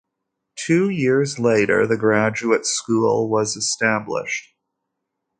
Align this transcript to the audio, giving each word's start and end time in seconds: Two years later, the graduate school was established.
Two 0.55 0.89
years 0.89 1.37
later, 1.37 1.85
the 1.85 1.95
graduate 1.95 2.65
school 2.65 3.29
was 3.29 3.55
established. 3.55 4.55